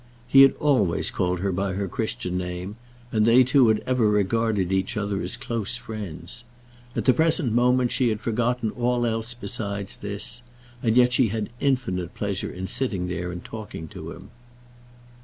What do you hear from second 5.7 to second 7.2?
friends. At the